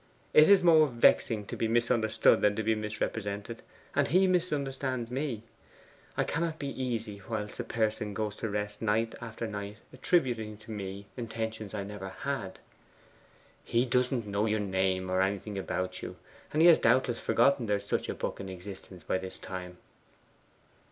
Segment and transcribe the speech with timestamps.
[0.33, 3.61] It is more vexing to be misunderstood than to be misrepresented;
[3.95, 5.43] and he misunderstands me.
[6.17, 10.71] I cannot be easy whilst a person goes to rest night after night attributing to
[10.71, 12.57] me intentions I never had.'
[13.63, 16.15] 'He doesn't know your name, or anything about you.
[16.51, 19.77] And he has doubtless forgotten there is such a book in existence by this time.